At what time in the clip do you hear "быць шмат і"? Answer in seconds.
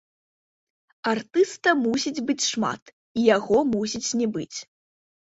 2.29-3.25